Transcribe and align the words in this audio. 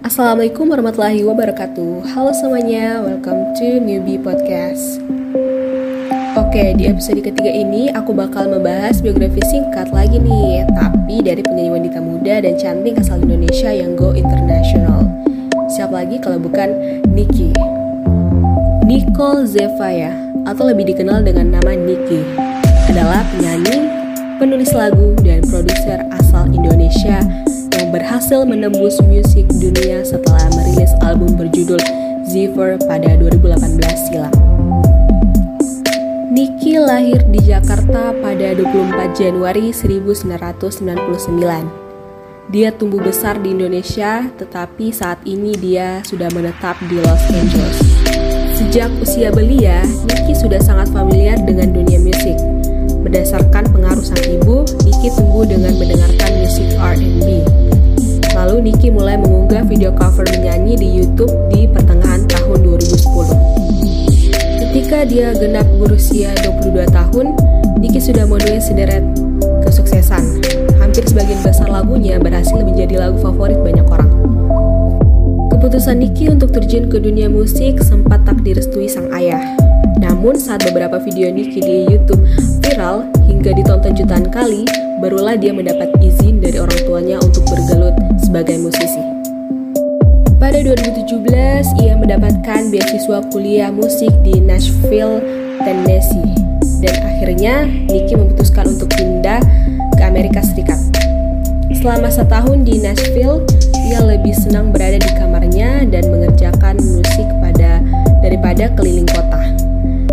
Assalamualaikum 0.00 0.72
warahmatullahi 0.72 1.20
wabarakatuh. 1.28 2.16
Halo 2.16 2.32
semuanya, 2.32 3.04
welcome 3.04 3.52
to 3.60 3.76
Newbie 3.84 4.16
Podcast. 4.16 4.96
Oke, 6.40 6.72
di 6.72 6.88
episode 6.88 7.20
ketiga 7.20 7.52
ini 7.52 7.92
aku 7.92 8.16
bakal 8.16 8.48
membahas 8.48 9.04
biografi 9.04 9.44
singkat 9.44 9.92
lagi 9.92 10.16
nih 10.16 10.64
Tapi 10.72 11.20
dari 11.20 11.44
penyanyi 11.44 11.76
wanita 11.76 12.00
muda 12.00 12.40
dan 12.40 12.56
cantik 12.56 12.96
asal 12.96 13.20
Indonesia 13.20 13.68
yang 13.68 13.92
go 13.92 14.16
international 14.16 15.04
Siapa 15.68 16.00
lagi 16.00 16.16
kalau 16.16 16.40
bukan 16.40 17.02
Nikki 17.12 17.52
Nicole 18.88 19.44
Zevaya 19.44 20.16
atau 20.48 20.64
lebih 20.64 20.96
dikenal 20.96 21.28
dengan 21.28 21.60
nama 21.60 21.76
Nikki 21.76 22.24
adalah 22.88 23.20
penyanyi, 23.36 23.84
penulis 24.40 24.72
lagu, 24.72 25.12
berhasil 28.10 28.42
menembus 28.42 28.98
musik 29.06 29.46
dunia 29.62 30.02
setelah 30.02 30.50
merilis 30.58 30.90
album 31.06 31.38
berjudul 31.38 31.78
Zephyr 32.26 32.74
pada 32.90 33.14
2018 33.14 34.10
silam. 34.10 34.34
Niki 36.34 36.74
lahir 36.82 37.22
di 37.30 37.38
Jakarta 37.38 38.10
pada 38.18 38.58
24 38.58 39.14
Januari 39.14 39.70
1999. 39.70 42.50
Dia 42.50 42.74
tumbuh 42.74 42.98
besar 42.98 43.38
di 43.38 43.54
Indonesia, 43.54 44.26
tetapi 44.34 44.90
saat 44.90 45.22
ini 45.22 45.54
dia 45.54 46.02
sudah 46.02 46.34
menetap 46.34 46.82
di 46.90 46.98
Los 46.98 47.22
Angeles. 47.30 47.78
Sejak 48.58 48.90
usia 48.98 49.30
belia, 49.30 49.86
Niki 49.86 50.34
sudah 50.34 50.58
sangat 50.58 50.90
familiar 50.90 51.38
dengan 51.46 51.70
dunia 51.70 52.02
musik. 52.02 52.34
Berdasarkan 53.06 53.70
pengaruh 53.70 54.02
sang 54.02 54.26
ibu, 54.26 54.66
Niki 54.82 55.14
tumbuh 55.14 55.46
dengan 55.46 55.78
mendengarkan 55.78 56.39
Dia 65.20 65.36
genap 65.36 65.68
berusia 65.76 66.32
22 66.48 66.80
tahun, 66.96 67.36
Niki 67.76 68.00
sudah 68.00 68.24
menulis 68.24 68.72
sederet 68.72 69.04
kesuksesan. 69.60 70.40
Hampir 70.80 71.04
sebagian 71.04 71.36
besar 71.44 71.68
lagunya 71.68 72.16
berhasil 72.16 72.56
menjadi 72.56 73.04
lagu 73.04 73.20
favorit 73.20 73.60
banyak 73.60 73.84
orang. 73.84 74.08
Keputusan 75.52 76.00
Niki 76.00 76.32
untuk 76.32 76.56
terjun 76.56 76.88
ke 76.88 76.96
dunia 76.96 77.28
musik 77.28 77.84
sempat 77.84 78.24
tak 78.24 78.40
direstui 78.40 78.88
sang 78.88 79.12
ayah. 79.12 79.44
Namun 80.00 80.40
saat 80.40 80.64
beberapa 80.64 80.96
video 81.04 81.28
Nicki 81.28 81.60
di 81.60 81.84
YouTube 81.84 82.24
viral 82.64 83.04
hingga 83.28 83.52
ditonton 83.52 83.92
jutaan 83.92 84.24
kali, 84.32 84.64
barulah 85.04 85.36
dia 85.36 85.52
mendapat 85.52 86.00
izin 86.00 86.40
dari 86.40 86.56
orang 86.56 86.80
tuanya 86.88 87.20
untuk 87.20 87.44
bergelut 87.44 87.92
sebagai 88.24 88.56
musisi. 88.56 89.19
Pada 90.50 90.66
2017, 90.66 91.78
ia 91.78 91.94
mendapatkan 91.94 92.74
beasiswa 92.74 93.22
kuliah 93.30 93.70
musik 93.70 94.10
di 94.26 94.42
Nashville, 94.42 95.22
Tennessee. 95.62 96.34
Dan 96.82 96.90
akhirnya, 97.06 97.70
Nicki 97.86 98.18
memutuskan 98.18 98.66
untuk 98.66 98.90
pindah 98.98 99.38
ke 99.94 100.02
Amerika 100.02 100.42
Serikat. 100.42 100.74
Selama 101.70 102.10
setahun 102.10 102.66
di 102.66 102.82
Nashville, 102.82 103.46
ia 103.94 104.02
lebih 104.02 104.34
senang 104.34 104.74
berada 104.74 104.98
di 104.98 105.10
kamarnya 105.14 105.86
dan 105.86 106.10
mengerjakan 106.10 106.82
musik 106.82 107.30
pada 107.38 107.78
daripada 108.18 108.74
keliling 108.74 109.06
kota. 109.06 109.54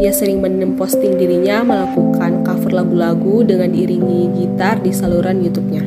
Ia 0.00 0.16
sering 0.16 0.40
menemposting 0.40 1.20
dirinya 1.20 1.60
melakukan 1.60 2.40
cover 2.40 2.72
lagu-lagu 2.72 3.44
dengan 3.44 3.68
diiringi 3.68 4.32
gitar 4.40 4.80
di 4.80 4.96
saluran 4.96 5.44
YouTube-nya. 5.44 5.84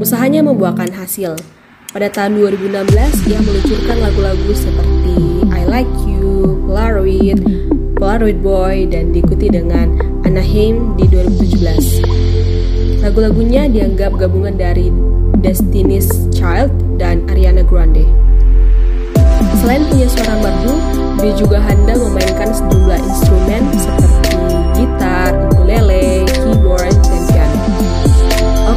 Usahanya 0.00 0.40
membuahkan 0.48 0.96
hasil. 0.96 1.61
Pada 1.92 2.08
tahun 2.08 2.40
2016, 2.40 3.28
ia 3.28 3.36
meluncurkan 3.44 4.00
lagu-lagu 4.00 4.48
seperti 4.56 5.44
I 5.52 5.68
Like 5.68 5.92
You, 6.08 6.56
Polaroid, 6.64 7.36
Polaroid 8.00 8.40
Boy, 8.40 8.88
dan 8.88 9.12
diikuti 9.12 9.52
dengan 9.52 10.00
Anaheim 10.24 10.96
di 10.96 11.04
2017. 11.12 12.00
Lagu-lagunya 13.04 13.68
dianggap 13.68 14.16
gabungan 14.16 14.56
dari 14.56 14.88
Destiny's 15.44 16.08
Child 16.32 16.72
dan 16.96 17.28
Ariana 17.28 17.60
Grande. 17.60 18.08
Selain 19.60 19.84
punya 19.84 20.08
suara 20.08 20.40
merdu, 20.40 20.72
dia 21.20 21.36
juga 21.36 21.60
handal 21.60 22.08
memainkan 22.08 22.56
sejumlah 22.56 23.04
instrumen 23.04 23.68
seperti 23.76 24.40
gitar, 24.80 25.36
ukulele, 25.52 26.24
keyboard, 26.40 26.96
dan 27.04 27.20
piano. 27.28 27.60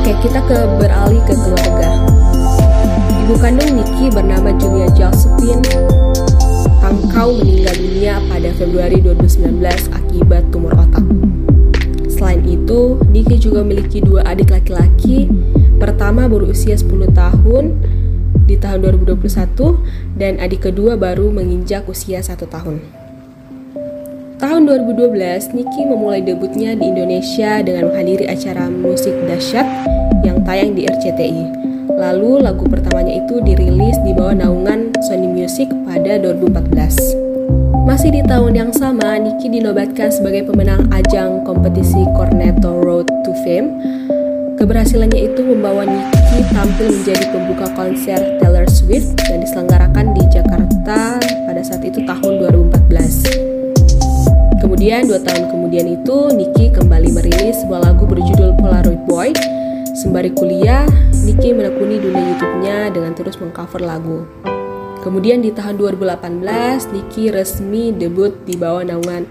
Oke, 0.03 0.11
kita 0.19 0.43
ke 0.51 0.67
beralih 0.83 1.23
ke 1.23 1.31
keluarga. 1.31 1.74
Kandung 3.35 3.75
Nikki 3.75 4.07
bernama 4.15 4.55
Julia 4.55 4.87
Josephine 4.95 5.59
Tangkau 6.79 7.35
meninggal 7.35 7.75
dunia 7.75 8.13
pada 8.31 8.49
Februari 8.55 9.01
2019 9.03 9.59
akibat 9.91 10.47
tumor 10.53 10.71
otak. 10.77 11.03
Selain 12.07 12.45
itu, 12.47 13.01
Nikki 13.11 13.41
juga 13.41 13.65
memiliki 13.65 13.99
dua 13.99 14.23
adik 14.23 14.53
laki-laki. 14.53 15.27
Pertama 15.81 16.29
berusia 16.31 16.77
10 16.79 17.11
tahun 17.11 17.75
di 18.45 18.55
tahun 18.55 19.01
2021 19.03 19.25
dan 20.15 20.37
adik 20.37 20.71
kedua 20.71 20.95
baru 20.95 21.33
menginjak 21.33 21.83
usia 21.89 22.21
satu 22.21 22.45
tahun. 22.45 22.79
Tahun 24.39 24.61
2012, 24.67 25.55
Niki 25.57 25.81
memulai 25.89 26.21
debutnya 26.21 26.77
di 26.77 26.91
Indonesia 26.91 27.59
dengan 27.65 27.89
menghadiri 27.91 28.29
acara 28.29 28.69
musik 28.69 29.15
dahsyat 29.25 29.65
yang 30.21 30.43
tayang 30.45 30.77
di 30.77 30.85
RCTI. 30.85 31.64
Lalu 31.95 32.43
lagu 32.43 32.67
pertamanya 32.67 33.15
itu 33.15 33.39
dirilis 33.41 33.95
di 34.03 34.11
bawah 34.11 34.35
naungan 34.35 34.91
Sony 35.07 35.31
Music 35.31 35.71
pada 35.87 36.19
2014. 36.19 37.23
Masih 37.85 38.11
di 38.11 38.21
tahun 38.25 38.53
yang 38.57 38.71
sama, 38.73 39.15
Niki 39.21 39.47
dinobatkan 39.47 40.09
sebagai 40.09 40.49
pemenang 40.49 40.89
ajang 40.91 41.45
kompetisi 41.45 42.01
Cornetto 42.17 42.81
Road 42.81 43.05
to 43.23 43.31
Fame 43.45 43.77
Keberhasilannya 44.55 45.35
itu 45.35 45.43
membawa 45.43 45.83
Nicki 45.83 46.39
tampil 46.55 46.87
menjadi 46.87 47.27
pembuka 47.27 47.67
konser 47.75 48.39
Taylor 48.39 48.63
Swift 48.71 49.19
dan 49.27 49.43
diselenggarakan 49.43 50.15
di 50.15 50.23
Jakarta 50.31 51.19
pada 51.19 51.59
saat 51.59 51.83
itu 51.83 51.99
tahun 52.07 52.39
2014. 52.87 54.63
Kemudian 54.63 55.11
dua 55.11 55.19
tahun 55.27 55.51
kemudian 55.51 55.99
itu 55.99 56.17
Nicki 56.31 56.71
kembali 56.71 57.11
merilis 57.11 57.67
sebuah 57.67 57.83
lagu 57.83 58.07
berjudul 58.07 58.55
Polaroid. 58.55 58.94
Sembari 60.15 60.31
kuliah, 60.31 60.87
Nicki 61.27 61.51
menekuni 61.51 61.99
dunia 61.99 62.23
YouTube-nya 62.23 62.87
dengan 62.87 63.11
terus 63.11 63.35
mengcover 63.35 63.83
lagu. 63.83 64.23
Kemudian 65.03 65.43
di 65.43 65.51
tahun 65.51 65.75
2018, 65.75 66.39
Nicki 66.95 67.35
resmi 67.35 67.91
debut 67.91 68.31
di 68.47 68.55
bawah 68.55 68.87
naungan 68.87 69.27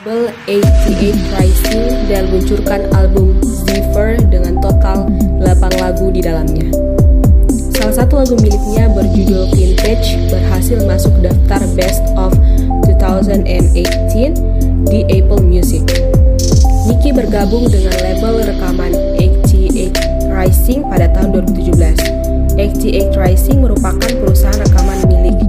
label 0.00 0.32
88 0.48 1.28
Rising 1.28 2.08
dan 2.08 2.32
meluncurkan 2.32 2.88
album 2.96 3.36
Zephyr 3.68 4.16
dengan 4.32 4.64
total 4.64 5.12
8 5.44 5.84
lagu 5.84 6.08
di 6.08 6.24
dalamnya. 6.24 6.72
Salah 7.76 7.92
satu 7.92 8.24
lagu 8.24 8.32
miliknya 8.40 8.88
berjudul 8.96 9.52
Vintage 9.52 10.16
berhasil 10.32 10.80
masuk 10.88 11.12
daftar 11.20 11.60
Best 11.76 12.00
of 12.16 12.32
2018 12.88 14.40
di 14.88 15.04
Apple 15.04 15.44
Music. 15.44 15.84
Nicki 16.88 17.12
bergabung 17.12 17.68
dengan 17.68 17.92
label 18.00 18.13
Rising 23.24 23.64
merupakan 23.64 24.12
perusahaan 24.20 24.60
rekaman 24.60 25.08
milik 25.08 25.40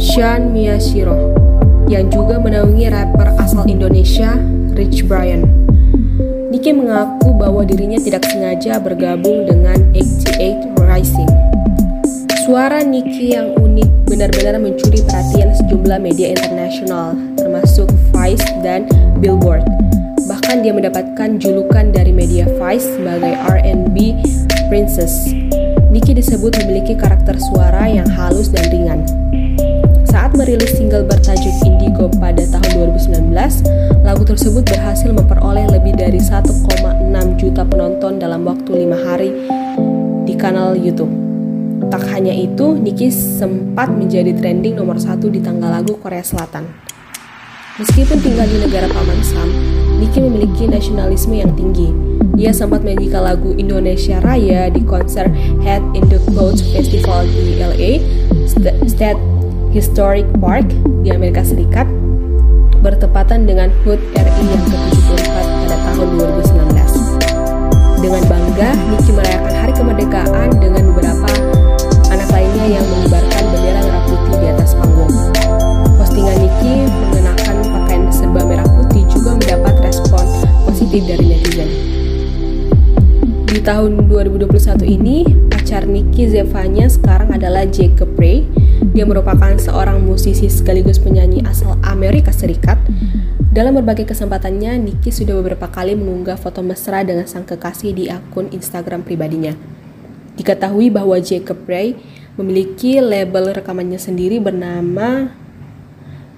Sean 0.00 0.48
Miyashiro 0.48 1.36
yang 1.84 2.08
juga 2.08 2.40
menaungi 2.40 2.88
rapper 2.88 3.36
asal 3.36 3.68
Indonesia, 3.68 4.32
Rich 4.72 5.04
Brian. 5.04 5.44
Nicki 6.48 6.72
mengaku 6.72 7.36
bahwa 7.36 7.68
dirinya 7.68 8.00
tidak 8.00 8.24
sengaja 8.32 8.80
bergabung 8.80 9.44
dengan 9.44 9.76
88 9.92 10.72
Rising. 10.80 11.28
Suara 12.48 12.80
Nicki 12.80 13.36
yang 13.36 13.52
unik 13.60 14.08
benar-benar 14.08 14.56
mencuri 14.56 15.04
perhatian 15.04 15.52
sejumlah 15.52 16.00
media 16.00 16.32
internasional, 16.32 17.12
termasuk 17.36 17.92
Vice 18.16 18.48
dan 18.64 18.88
Billboard. 19.20 19.68
Bahkan 20.24 20.64
dia 20.64 20.72
mendapatkan 20.72 21.36
julukan 21.36 21.92
dari 21.92 22.08
media 22.08 22.48
Vice 22.56 22.88
sebagai 22.96 23.36
R&B 23.36 24.16
Princess. 24.72 25.28
Nicki 25.88 26.12
disebut 26.12 26.52
memiliki 26.60 26.92
karakter 26.92 27.40
suara 27.40 27.88
yang 27.88 28.04
halus 28.12 28.52
dan 28.52 28.68
ringan. 28.68 29.00
Saat 30.04 30.36
merilis 30.36 30.76
single 30.76 31.08
bertajuk 31.08 31.52
Indigo 31.64 32.12
pada 32.20 32.44
tahun 32.44 32.92
2019, 32.92 33.32
lagu 34.04 34.20
tersebut 34.20 34.68
berhasil 34.68 35.08
memperoleh 35.08 35.64
lebih 35.72 35.96
dari 35.96 36.20
1,6 36.20 36.68
juta 37.40 37.64
penonton 37.64 38.20
dalam 38.20 38.44
waktu 38.44 38.84
lima 38.84 39.00
hari 39.00 39.32
di 40.28 40.36
kanal 40.36 40.76
YouTube. 40.76 41.08
Tak 41.88 42.04
hanya 42.12 42.36
itu, 42.36 42.76
Nicki 42.76 43.08
sempat 43.08 43.88
menjadi 43.88 44.36
trending 44.36 44.76
nomor 44.76 45.00
satu 45.00 45.32
di 45.32 45.40
tanggal 45.40 45.72
lagu 45.72 45.96
Korea 45.96 46.20
Selatan. 46.20 46.68
Meskipun 47.80 48.20
tinggal 48.20 48.44
di 48.44 48.60
negara 48.60 48.92
Paman 48.92 49.24
Sam, 49.24 49.48
Nicki 49.96 50.20
memiliki 50.20 50.68
nasionalisme 50.68 51.32
yang 51.32 51.56
tinggi. 51.56 52.17
Ia 52.36 52.52
sempat 52.52 52.84
menyanyikan 52.84 53.24
lagu 53.24 53.56
Indonesia 53.56 54.20
Raya 54.20 54.68
di 54.68 54.84
konser 54.84 55.30
Head 55.64 55.80
in 55.96 56.04
the 56.12 56.20
Clouds 56.28 56.60
Festival 56.60 57.24
di 57.24 57.56
LA 57.56 57.92
State 58.84 59.20
Historic 59.72 60.28
Park 60.42 60.68
di 61.00 61.08
Amerika 61.14 61.40
Serikat 61.40 61.88
bertepatan 62.84 63.48
dengan 63.48 63.72
HUT 63.82 63.98
RI 64.14 64.44
yang 64.44 64.64
ke-74 64.68 65.57
tahun 83.68 84.08
2021 84.08 84.80
ini, 84.88 85.28
pacar 85.52 85.84
Nicky 85.84 86.24
Zevanya 86.24 86.88
sekarang 86.88 87.36
adalah 87.36 87.68
Jacob 87.68 88.16
Ray 88.16 88.48
dia 88.96 89.04
merupakan 89.04 89.52
seorang 89.60 90.00
musisi 90.00 90.48
sekaligus 90.48 90.96
penyanyi 90.96 91.44
asal 91.44 91.76
Amerika 91.84 92.32
Serikat. 92.32 92.80
Dalam 93.52 93.76
berbagai 93.76 94.08
kesempatannya, 94.08 94.80
Nicky 94.80 95.12
sudah 95.12 95.36
beberapa 95.36 95.68
kali 95.68 95.92
mengunggah 95.92 96.40
foto 96.40 96.64
mesra 96.64 97.04
dengan 97.04 97.28
sang 97.28 97.44
kekasih 97.44 97.92
di 97.92 98.08
akun 98.08 98.48
Instagram 98.56 99.04
pribadinya. 99.04 99.52
Diketahui 100.40 100.88
bahwa 100.88 101.20
Jacob 101.20 101.60
Ray 101.68 101.92
memiliki 102.40 103.04
label 103.04 103.52
rekamannya 103.52 104.00
sendiri 104.00 104.40
bernama 104.40 105.28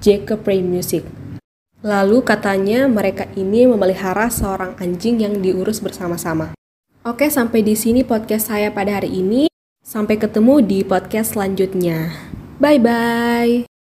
Jacob 0.02 0.42
Ray 0.42 0.66
Music. 0.66 1.06
Lalu 1.86 2.26
katanya 2.26 2.90
mereka 2.90 3.30
ini 3.38 3.70
memelihara 3.70 4.26
seorang 4.26 4.74
anjing 4.82 5.22
yang 5.22 5.38
diurus 5.38 5.78
bersama-sama. 5.78 6.58
Oke, 7.00 7.32
sampai 7.32 7.64
di 7.64 7.72
sini 7.72 8.04
podcast 8.04 8.52
saya 8.52 8.68
pada 8.68 9.00
hari 9.00 9.24
ini. 9.24 9.48
Sampai 9.80 10.20
ketemu 10.20 10.60
di 10.60 10.78
podcast 10.84 11.32
selanjutnya. 11.32 12.12
Bye 12.60 12.76
bye. 12.76 13.79